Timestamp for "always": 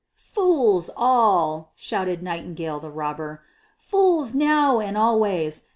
4.97-5.67